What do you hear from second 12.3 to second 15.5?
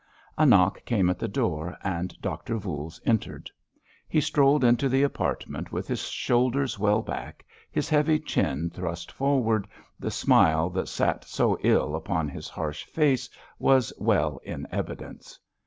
harsh face was well in evidence.